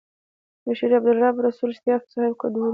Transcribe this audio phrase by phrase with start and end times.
[0.63, 2.69] بشپړ عبدالرب رسول سياف صاحب ګډون لري.